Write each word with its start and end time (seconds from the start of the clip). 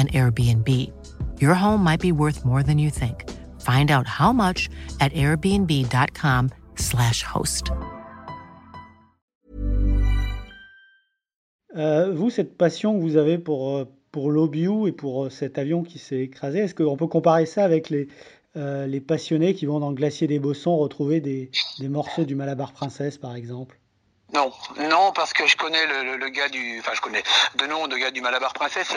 an 0.00 0.08
Airbnb. 0.08 0.90
Your 1.40 1.54
home 1.54 1.84
might 1.84 2.00
be 2.00 2.12
worth 2.12 2.44
more 2.44 2.62
than 2.62 2.78
you 2.78 2.90
think. 2.90 3.24
Find 3.60 3.90
out 3.90 4.06
how 4.06 4.32
much 4.32 4.68
at 5.00 5.12
airbnb.com/slash 5.12 7.22
host. 7.22 7.72
Euh, 11.76 12.12
vous, 12.12 12.30
cette 12.30 12.56
passion 12.56 12.98
que 12.98 13.02
vous 13.02 13.16
avez 13.16 13.38
pour, 13.38 13.76
euh, 13.76 13.84
pour 14.10 14.32
et 14.88 14.92
pour 14.92 15.24
euh, 15.24 15.30
cet 15.30 15.58
avion 15.58 15.82
qui 15.82 15.98
s'est 15.98 16.20
écrasé, 16.20 16.60
est-ce 16.60 16.74
qu'on 16.74 16.96
peut 16.96 17.06
comparer 17.06 17.46
ça 17.46 17.64
avec 17.64 17.90
les, 17.90 18.08
les 18.56 19.00
passionnés 19.00 19.54
qui 19.54 19.66
vont 19.66 19.78
dans 19.78 19.90
le 19.90 19.94
glacier 19.94 20.26
des 20.26 20.40
Bossons 20.40 20.76
retrouver 20.76 21.20
des, 21.20 21.50
des 21.78 21.88
morceaux 21.88 22.24
du 22.24 22.34
Malabar 22.34 22.72
Princesse, 22.72 23.18
par 23.18 23.36
exemple? 23.36 23.78
Non, 24.32 24.52
non, 24.76 25.12
parce 25.12 25.32
que 25.32 25.46
je 25.46 25.56
connais 25.56 25.84
le, 25.86 26.28
gars 26.28 26.48
du, 26.48 26.78
enfin 26.78 26.92
je 26.94 27.00
connais 27.00 27.22
de 27.56 27.66
nom 27.66 27.88
de 27.88 27.96
gars 27.96 28.12
du 28.12 28.20
Malabar 28.20 28.52
Princesse, 28.52 28.88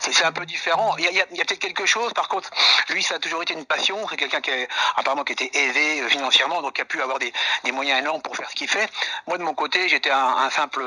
c'est- 0.00 0.22
un 0.22 0.32
peu 0.32 0.46
différent. 0.46 0.94
Il 0.98 1.04
y 1.04 1.20
a, 1.20 1.24
peut-être 1.26 1.58
quelque 1.58 1.84
chose. 1.84 2.12
Par 2.12 2.28
contre, 2.28 2.48
lui, 2.90 3.02
ça 3.02 3.16
a 3.16 3.18
toujours 3.18 3.42
été 3.42 3.54
une 3.54 3.64
passion. 3.64 3.98
C'est 4.08 4.16
quelqu'un 4.16 4.40
qui 4.40 4.52
apparemment 4.96 5.24
qui 5.24 5.32
était 5.32 5.50
aisé 5.52 6.00
euh, 6.00 6.08
financièrement, 6.08 6.62
donc 6.62 6.74
qui 6.74 6.80
a 6.80 6.84
pu 6.84 7.02
avoir 7.02 7.18
des, 7.18 7.32
moyens 7.72 7.98
énormes 7.98 8.22
pour 8.22 8.36
faire 8.36 8.48
ce 8.48 8.54
qu'il 8.54 8.68
fait. 8.68 8.88
Moi, 9.26 9.38
de 9.38 9.42
mon 9.42 9.54
côté, 9.54 9.88
j'étais 9.88 10.10
un, 10.10 10.48
simple 10.50 10.84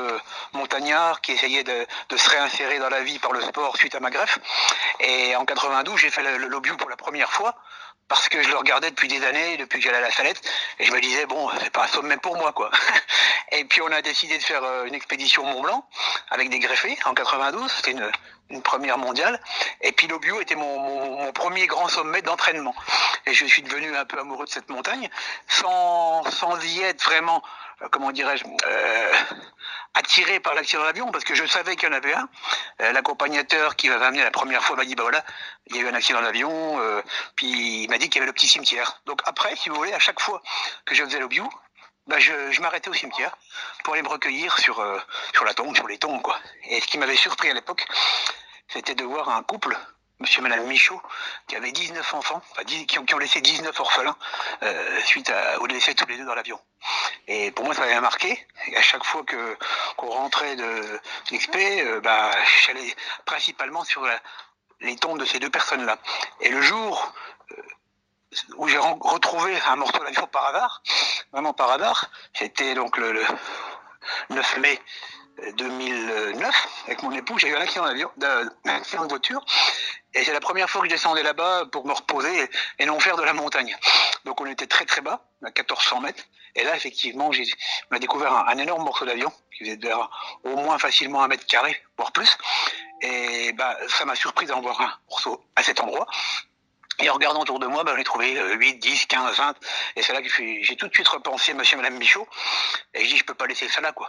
montagnard 0.54 1.20
qui 1.20 1.32
essayait 1.32 1.64
de, 1.64 1.86
se 2.16 2.30
réinsérer 2.30 2.78
dans 2.78 2.88
la 2.88 3.02
vie 3.02 3.18
par 3.18 3.32
le 3.32 3.42
sport 3.42 3.76
suite 3.76 3.94
à 3.94 4.00
ma 4.00 4.10
greffe. 4.10 4.38
Et 5.00 5.36
en 5.36 5.44
92, 5.44 5.98
j'ai 5.98 6.10
fait 6.10 6.22
le, 6.22 6.38
le 6.38 6.46
Lobiou 6.46 6.76
pour 6.76 6.88
la 6.88 6.96
première 6.96 7.30
fois 7.30 7.54
parce 8.08 8.28
que 8.28 8.42
je 8.42 8.48
le 8.48 8.56
regardais 8.56 8.90
depuis 8.90 9.08
des 9.08 9.24
années, 9.24 9.56
depuis 9.56 9.78
que 9.78 9.84
j'allais 9.84 9.98
à 9.98 10.02
la 10.02 10.10
Salette, 10.10 10.40
et 10.78 10.84
je 10.84 10.92
me 10.92 11.00
disais 11.00 11.26
bon, 11.26 11.50
c'est 11.62 11.70
pas 11.70 11.84
un 11.84 11.88
sommet 11.88 12.16
pour 12.16 12.36
moi 12.36 12.52
quoi. 12.52 12.70
et 13.52 13.64
puis 13.64 13.80
on 13.82 13.90
a 13.90 14.02
décidé 14.02 14.38
de 14.38 14.42
faire 14.42 14.62
euh, 14.62 14.84
une 14.84 14.94
expédition 14.94 15.44
Mont 15.44 15.62
Blanc 15.62 15.86
avec 16.30 16.50
des 16.50 16.58
greffés 16.58 16.96
en 17.04 17.14
92, 17.14 17.70
c'était 17.70 17.92
une, 17.92 18.62
première 18.62 18.96
mondiale. 18.96 19.40
Et 19.80 19.90
puis 19.90 20.06
l'Obiu 20.06 20.40
était 20.40 20.54
mon, 20.54 21.32
premier 21.32 21.66
grand 21.66 21.88
sommet 21.88 22.22
d'entraînement. 22.22 22.74
Et 23.26 23.34
je 23.34 23.44
suis 23.44 23.62
devenu 23.62 23.94
un 23.96 24.04
peu 24.04 24.20
amoureux 24.20 24.46
de 24.46 24.50
cette 24.50 24.68
montagne, 24.68 25.10
sans, 25.48 26.22
y 26.62 26.82
être 26.82 27.02
vraiment, 27.02 27.42
comment 27.90 28.12
dirais-je, 28.12 28.44
euh, 28.44 29.12
attiré 29.94 30.40
par 30.40 30.54
l'accident 30.54 30.84
d'avion, 30.84 31.10
parce 31.10 31.24
que 31.24 31.34
je 31.34 31.44
savais 31.46 31.76
qu'il 31.76 31.88
y 31.88 31.92
en 31.92 31.94
avait 31.94 32.14
un. 32.14 32.28
Euh, 32.82 32.92
L'accompagnateur 32.92 33.76
qui 33.76 33.88
m'avait 33.88 34.04
amené 34.04 34.22
la 34.22 34.30
première 34.30 34.62
fois 34.62 34.76
m'a 34.76 34.84
dit, 34.84 34.94
bah 34.94 35.02
voilà, 35.02 35.24
il 35.66 35.76
y 35.76 35.78
a 35.78 35.82
eu 35.82 35.88
un 35.88 35.94
accident 35.94 36.20
d'avion, 36.22 36.80
euh, 36.80 37.02
puis 37.34 37.84
il 37.84 37.90
m'a 37.90 37.98
dit 37.98 38.08
qu'il 38.08 38.16
y 38.16 38.18
avait 38.20 38.26
le 38.26 38.32
petit 38.32 38.48
cimetière. 38.48 39.00
Donc 39.06 39.20
après, 39.24 39.54
si 39.56 39.68
vous 39.68 39.76
voulez, 39.76 39.92
à 39.92 39.98
chaque 39.98 40.20
fois 40.20 40.42
que 40.84 40.94
je 40.94 41.04
faisais 41.04 41.18
l'Obiu, 41.18 41.44
bah 42.06 42.18
je, 42.18 42.52
je 42.52 42.60
m'arrêtais 42.60 42.88
au 42.88 42.94
cimetière 42.94 43.36
pour 43.82 43.94
aller 43.94 44.02
me 44.02 44.08
recueillir 44.08 44.56
sur, 44.58 44.80
euh, 44.80 44.98
sur 45.34 45.44
la 45.44 45.54
tombe, 45.54 45.74
sur 45.74 45.88
les 45.88 45.98
tombes, 45.98 46.22
quoi. 46.22 46.38
Et 46.68 46.80
ce 46.80 46.86
qui 46.86 46.98
m'avait 46.98 47.16
surpris 47.16 47.50
à 47.50 47.54
l'époque, 47.54 47.86
c'était 48.68 48.94
de 48.94 49.04
voir 49.04 49.28
un 49.28 49.42
couple, 49.42 49.76
monsieur 50.20 50.40
et 50.40 50.48
madame 50.48 50.66
Michaud, 50.66 51.00
qui 51.46 51.56
avaient 51.56 51.72
19 51.72 52.14
enfants, 52.14 52.42
enfin, 52.52 52.64
qui, 52.64 52.98
ont, 52.98 53.18
laissé 53.18 53.40
19 53.40 53.78
orphelins 53.78 54.16
euh, 54.62 55.00
suite 55.02 55.30
à, 55.30 55.60
au 55.60 55.66
décès 55.66 55.94
tous 55.94 56.06
les 56.06 56.16
deux 56.16 56.24
dans 56.24 56.34
l'avion. 56.34 56.58
Et 57.28 57.50
pour 57.50 57.64
moi, 57.64 57.74
ça 57.74 57.80
m'avait 57.80 58.00
marqué. 58.00 58.46
Et 58.68 58.76
à 58.76 58.82
chaque 58.82 59.04
fois 59.04 59.24
que 59.24 59.56
qu'on 59.96 60.08
rentrait 60.08 60.56
de 60.56 61.00
d'expé, 61.30 61.82
euh, 61.82 62.00
bah, 62.00 62.30
j'allais 62.66 62.94
principalement 63.24 63.84
sur 63.84 64.06
les 64.80 64.96
tombes 64.96 65.18
de 65.18 65.24
ces 65.24 65.38
deux 65.38 65.50
personnes-là. 65.50 65.98
Et 66.40 66.48
le 66.48 66.62
jour 66.62 67.12
euh, 67.52 67.62
où 68.56 68.68
j'ai 68.68 68.78
retrouvé 68.78 69.58
un 69.66 69.76
morceau 69.76 69.98
d'avion 69.98 70.26
par 70.26 70.46
hasard, 70.46 70.82
vraiment 71.32 71.52
par 71.52 71.70
hasard, 71.70 72.10
c'était 72.34 72.74
donc 72.74 72.96
le 72.96 73.22
9 74.30 74.58
mai 74.58 74.80
2009 75.58 76.68
avec 76.86 77.02
mon 77.02 77.12
époux, 77.12 77.38
j'ai 77.38 77.48
eu 77.48 77.56
un 77.56 77.60
accident 77.60 77.86
d'avion, 77.86 78.10
un 78.22 78.48
accident 78.64 79.04
de 79.04 79.08
voiture, 79.08 79.44
et 80.14 80.24
c'est 80.24 80.32
la 80.32 80.40
première 80.40 80.68
fois 80.70 80.80
que 80.80 80.88
je 80.88 80.92
descendais 80.92 81.22
là-bas 81.22 81.66
pour 81.70 81.86
me 81.86 81.92
reposer 81.92 82.48
et, 82.78 82.86
non 82.86 82.98
faire 83.00 83.16
de 83.16 83.22
la 83.22 83.32
montagne. 83.32 83.76
Donc 84.24 84.40
on 84.40 84.46
était 84.46 84.66
très 84.66 84.86
très 84.86 85.02
bas, 85.02 85.28
à 85.42 85.48
1400 85.48 86.00
mètres, 86.00 86.24
et 86.54 86.64
là 86.64 86.74
effectivement 86.74 87.32
j'ai 87.32 87.44
on 87.90 87.96
a 87.96 87.98
découvert 87.98 88.32
un, 88.32 88.58
énorme 88.58 88.84
morceau 88.84 89.04
d'avion 89.04 89.30
qui 89.52 89.64
faisait 89.64 89.76
de 89.76 89.90
au 90.44 90.56
moins 90.56 90.78
facilement 90.78 91.22
un 91.22 91.28
mètre 91.28 91.46
carré, 91.46 91.80
voire 91.98 92.12
plus, 92.12 92.36
et 93.02 93.52
bah 93.52 93.76
ça 93.88 94.04
m'a 94.04 94.14
surpris 94.14 94.46
d'en 94.46 94.60
voir 94.60 94.80
un 94.80 94.92
morceau 95.10 95.44
à 95.54 95.62
cet 95.62 95.80
endroit. 95.80 96.06
Et 96.98 97.10
en 97.10 97.14
regardant 97.14 97.42
autour 97.42 97.58
de 97.58 97.66
moi, 97.66 97.84
bah, 97.84 97.92
j'ai 97.94 98.04
trouvé 98.04 98.38
euh, 98.38 98.54
8, 98.54 98.78
10, 98.78 99.04
15, 99.04 99.36
20. 99.36 99.54
Et 99.96 100.02
c'est 100.02 100.14
là 100.14 100.22
que 100.22 100.28
j'ai 100.30 100.76
tout 100.76 100.88
de 100.88 100.94
suite 100.94 101.08
repensé 101.08 101.52
monsieur 101.52 101.74
et 101.74 101.82
madame 101.82 101.98
Michaud. 101.98 102.26
Et 102.94 103.04
je 103.04 103.10
dis, 103.10 103.16
je 103.18 103.24
peux 103.24 103.34
pas 103.34 103.46
laisser 103.46 103.68
ça 103.68 103.82
là, 103.82 103.92
quoi. 103.92 104.08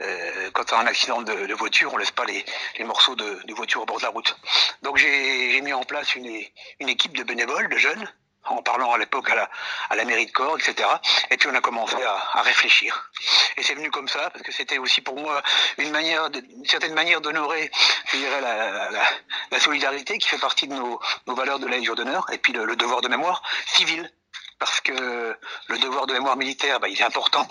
Euh, 0.00 0.50
quand 0.52 0.64
tu 0.64 0.74
as 0.74 0.78
un 0.78 0.86
accident 0.86 1.22
de, 1.22 1.46
de 1.46 1.54
voiture, 1.54 1.92
on 1.92 1.96
laisse 1.96 2.10
pas 2.10 2.24
les, 2.24 2.44
les 2.78 2.84
morceaux 2.84 3.16
de, 3.16 3.40
de 3.44 3.54
voiture 3.54 3.82
au 3.82 3.86
bord 3.86 3.98
de 3.98 4.04
la 4.04 4.08
route. 4.10 4.36
Donc 4.82 4.96
j'ai 4.96 5.60
mis 5.60 5.72
en 5.72 5.82
place 5.82 6.14
une, 6.14 6.42
une 6.80 6.88
équipe 6.88 7.16
de 7.16 7.22
bénévoles, 7.22 7.68
de 7.68 7.76
jeunes, 7.76 8.08
en 8.44 8.62
parlant 8.62 8.92
à 8.92 8.98
l'époque 8.98 9.28
à 9.30 9.34
la, 9.34 9.50
à 9.90 9.96
la 9.96 10.04
mairie 10.04 10.26
de 10.26 10.32
Corps, 10.32 10.58
etc. 10.58 10.88
Et 11.30 11.36
puis 11.36 11.48
on 11.50 11.54
a 11.54 11.60
commencé 11.60 11.96
à, 12.02 12.38
à 12.38 12.42
réfléchir. 12.42 13.10
Et 13.56 13.62
c'est 13.62 13.74
venu 13.74 13.90
comme 13.90 14.08
ça, 14.08 14.30
parce 14.30 14.42
que 14.42 14.52
c'était 14.52 14.78
aussi 14.78 15.02
pour 15.02 15.16
moi 15.16 15.42
une 15.78 15.90
manière, 15.90 16.30
une 16.34 16.64
certaine 16.64 16.94
manière 16.94 17.20
d'honorer, 17.20 17.70
je 18.12 18.16
dirais, 18.16 18.40
la, 18.40 18.90
la, 18.90 19.02
la, 19.50 19.60
solidarité 19.60 20.16
qui 20.18 20.28
fait 20.28 20.38
partie 20.38 20.66
de 20.66 20.74
nos, 20.74 20.98
nos 21.26 21.34
valeurs 21.34 21.58
de 21.58 21.66
la 21.66 21.76
Légion 21.76 21.94
d'honneur, 21.94 22.26
et 22.32 22.38
puis 22.38 22.52
le, 22.52 22.64
le 22.64 22.76
devoir 22.76 23.02
de 23.02 23.08
mémoire 23.08 23.42
civile. 23.66 24.10
Parce 24.58 24.80
que 24.82 25.36
le 25.68 25.78
devoir 25.78 26.06
de 26.06 26.12
mémoire 26.12 26.36
militaire, 26.36 26.80
bah, 26.80 26.88
il 26.88 27.00
est 27.00 27.04
important 27.04 27.48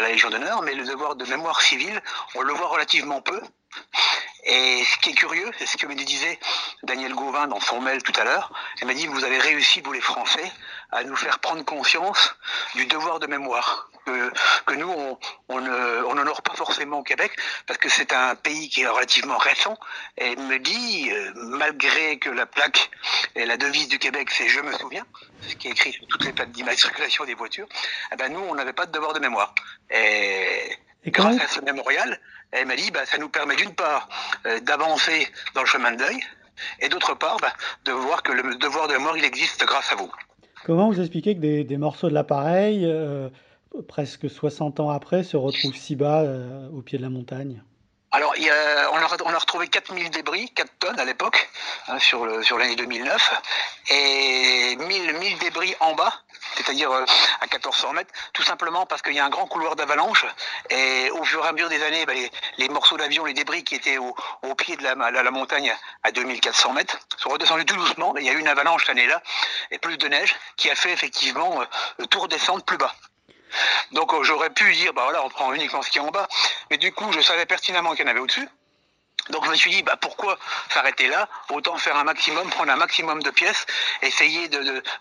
à 0.00 0.02
la 0.04 0.12
Légion 0.12 0.30
d'honneur, 0.30 0.62
mais 0.62 0.74
le 0.74 0.84
devoir 0.84 1.14
de 1.14 1.26
mémoire 1.26 1.60
civile, 1.60 2.00
on 2.34 2.40
le 2.40 2.54
voit 2.54 2.68
relativement 2.68 3.20
peu. 3.20 3.40
Et 4.44 4.82
ce 4.82 4.96
qui 4.98 5.10
est 5.10 5.14
curieux, 5.14 5.50
c'est 5.58 5.66
ce 5.66 5.76
que 5.76 5.86
me 5.86 5.94
disait 5.94 6.38
Daniel 6.82 7.14
Gauvin 7.14 7.46
dans 7.48 7.60
son 7.60 7.82
mail 7.82 8.02
tout 8.02 8.18
à 8.18 8.24
l'heure. 8.24 8.50
Elle 8.80 8.86
m'a 8.86 8.94
dit, 8.94 9.06
vous 9.06 9.24
avez 9.24 9.38
réussi, 9.38 9.82
vous 9.82 9.92
les 9.92 10.00
Français, 10.00 10.50
à 10.92 11.04
nous 11.04 11.16
faire 11.16 11.38
prendre 11.38 11.64
conscience 11.64 12.34
du 12.74 12.86
devoir 12.86 13.18
de 13.18 13.26
mémoire. 13.26 13.88
Que, 14.06 14.32
que 14.64 14.74
nous, 14.74 14.88
on, 14.90 15.18
on 15.48 15.60
n'honore 16.14 16.42
pas 16.42 16.54
forcément 16.54 17.00
au 17.00 17.02
Québec, 17.02 17.32
parce 17.66 17.78
que 17.78 17.88
c'est 17.88 18.12
un 18.12 18.34
pays 18.34 18.68
qui 18.70 18.80
est 18.82 18.88
relativement 18.88 19.36
récent. 19.36 19.78
Et 20.16 20.32
elle 20.32 20.38
me 20.38 20.58
dit, 20.58 21.10
euh, 21.12 21.32
malgré 21.34 22.18
que 22.18 22.30
la 22.30 22.46
plaque 22.46 22.90
et 23.34 23.44
la 23.44 23.56
devise 23.56 23.88
du 23.88 23.98
Québec, 23.98 24.30
c'est 24.30 24.48
Je 24.48 24.60
me 24.60 24.72
souviens, 24.72 25.04
ce 25.46 25.54
qui 25.54 25.68
est 25.68 25.72
écrit 25.72 25.92
sur 25.92 26.06
toutes 26.08 26.24
les 26.24 26.32
plaques 26.32 26.50
d'immatriculation 26.50 27.24
des 27.24 27.34
voitures, 27.34 27.68
eh 28.12 28.16
ben 28.16 28.32
nous, 28.32 28.40
on 28.40 28.54
n'avait 28.54 28.72
pas 28.72 28.86
de 28.86 28.92
devoir 28.92 29.12
de 29.12 29.20
mémoire. 29.20 29.54
Et 29.90 30.76
grâce 31.06 31.38
à 31.40 31.46
ce 31.46 31.60
mémorial, 31.60 32.20
elle 32.52 32.66
m'a 32.66 32.76
dit, 32.76 32.90
bah, 32.90 33.06
ça 33.06 33.18
nous 33.18 33.28
permet 33.28 33.56
d'une 33.56 33.74
part 33.74 34.08
euh, 34.46 34.60
d'avancer 34.60 35.30
dans 35.54 35.60
le 35.60 35.66
chemin 35.66 35.92
de 35.92 35.98
deuil, 35.98 36.26
et 36.80 36.88
d'autre 36.88 37.14
part, 37.14 37.36
bah, 37.36 37.52
de 37.84 37.92
voir 37.92 38.22
que 38.22 38.32
le 38.32 38.54
devoir 38.56 38.88
de 38.88 38.94
mémoire, 38.94 39.16
il 39.16 39.24
existe 39.24 39.64
grâce 39.64 39.92
à 39.92 39.94
vous. 39.94 40.10
Comment 40.64 40.88
vous 40.88 41.00
expliquez 41.00 41.34
que 41.34 41.40
des, 41.40 41.76
morceaux 41.76 42.08
de 42.08 42.14
l'appareil, 42.14 42.84
euh, 42.84 43.28
presque 43.88 44.28
60 44.28 44.80
ans 44.80 44.90
après, 44.90 45.22
se 45.22 45.36
retrouvent 45.36 45.74
si 45.74 45.96
bas 45.96 46.22
euh, 46.22 46.68
au 46.70 46.82
pied 46.82 46.98
de 46.98 47.02
la 47.02 47.10
montagne? 47.10 47.62
Alors, 48.12 48.34
on, 48.92 48.96
a, 48.96 49.16
on 49.24 49.32
a 49.32 49.38
retrouvé 49.38 49.68
4000 49.68 50.10
débris, 50.10 50.50
4 50.50 50.72
tonnes 50.80 50.98
à 50.98 51.04
l'époque, 51.04 51.48
hein, 51.86 51.98
sur 52.00 52.26
l'année 52.26 52.74
2009, 52.74 53.42
et 53.90 54.76
1000, 54.76 55.14
1000 55.18 55.38
débris 55.38 55.74
en 55.78 55.94
bas, 55.94 56.12
c'est-à-dire 56.56 56.90
euh, 56.90 57.04
à 57.40 57.46
1400 57.46 57.92
mètres, 57.92 58.12
tout 58.32 58.42
simplement 58.42 58.86
parce 58.86 59.02
qu'il 59.02 59.14
y 59.14 59.18
a 59.18 59.24
un 59.24 59.30
grand 59.30 59.46
couloir 59.46 59.76
d'avalanche, 59.76 60.26
et 60.70 61.10
au 61.12 61.24
fur 61.24 61.44
et 61.44 61.48
à 61.48 61.52
mesure 61.52 61.68
des 61.68 61.82
années, 61.82 62.06
bah, 62.06 62.12
les, 62.58 62.68
morceaux 62.68 62.96
d'avion, 62.96 63.24
les 63.24 63.34
débris 63.34 63.64
qui 63.64 63.74
étaient 63.74 63.98
au, 63.98 64.14
pied 64.54 64.76
de 64.76 64.82
la, 64.82 65.30
montagne 65.30 65.74
à 66.02 66.12
2400 66.12 66.72
mètres 66.72 66.98
sont 67.16 67.30
redescendus 67.30 67.64
tout 67.64 67.76
doucement, 67.76 68.12
mais 68.12 68.22
il 68.22 68.26
y 68.26 68.30
a 68.30 68.32
eu 68.32 68.38
une 68.38 68.48
avalanche 68.48 68.86
l'année 68.88 69.06
là, 69.06 69.22
et 69.70 69.78
plus 69.78 69.96
de 69.96 70.08
neige, 70.08 70.34
qui 70.56 70.70
a 70.70 70.74
fait 70.74 70.92
effectivement 70.92 71.62
euh, 71.62 72.06
tout 72.06 72.20
redescendre 72.20 72.64
plus 72.64 72.78
bas. 72.78 72.94
Donc 73.92 74.12
euh, 74.12 74.22
j'aurais 74.22 74.50
pu 74.50 74.72
dire, 74.74 74.92
bah 74.92 75.02
voilà, 75.04 75.24
on 75.24 75.28
prend 75.28 75.52
uniquement 75.52 75.82
ce 75.82 75.90
qui 75.90 75.98
est 75.98 76.02
en 76.02 76.10
bas, 76.10 76.28
mais 76.70 76.78
du 76.78 76.92
coup, 76.92 77.10
je 77.12 77.20
savais 77.20 77.46
pertinemment 77.46 77.94
qu'il 77.94 78.04
y 78.04 78.08
en 78.08 78.10
avait 78.10 78.20
au-dessus. 78.20 78.48
Donc 79.30 79.44
je 79.44 79.50
me 79.50 79.56
suis 79.56 79.70
dit, 79.70 79.82
bah 79.82 79.96
pourquoi 80.00 80.38
s'arrêter 80.68 81.08
là? 81.08 81.28
Autant 81.50 81.76
faire 81.78 81.96
un 81.96 82.04
maximum, 82.04 82.48
prendre 82.50 82.72
un 82.72 82.76
maximum 82.76 83.22
de 83.22 83.30
pièces, 83.30 83.66
essayer 84.02 84.48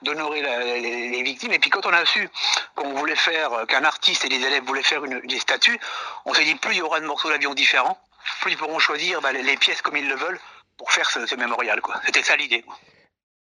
d'honorer 0.01 0.41
les, 0.81 1.23
victimes. 1.23 1.51
Et 1.53 1.59
puis 1.59 1.69
quand 1.69 1.85
on 1.85 1.93
a 1.93 2.05
su 2.05 2.29
qu'on 2.75 2.93
voulait 2.93 3.15
faire, 3.15 3.51
euh, 3.53 3.65
qu'un 3.65 3.83
artiste 3.83 4.23
et 4.25 4.29
des 4.29 4.41
élèves 4.41 4.63
voulaient 4.63 4.83
faire 4.83 5.01
des 5.01 5.39
statues, 5.39 5.79
on 6.25 6.33
s'est 6.33 6.45
dit, 6.45 6.55
plus 6.55 6.75
il 6.75 6.77
y 6.77 6.81
aura 6.81 6.99
de 6.99 7.05
morceaux 7.05 7.29
d'avion 7.29 7.53
différents, 7.53 7.99
plus 8.41 8.51
ils 8.51 8.57
pourront 8.57 8.79
choisir 8.79 9.21
bah, 9.21 9.31
les, 9.31 9.43
les 9.43 9.57
pièces 9.57 9.81
comme 9.81 9.97
ils 9.97 10.07
le 10.07 10.15
veulent 10.15 10.39
pour 10.77 10.91
faire 10.91 11.09
ce, 11.09 11.35
mémorial. 11.35 11.81
C'était 12.05 12.23
ça 12.23 12.35
l'idée. 12.35 12.63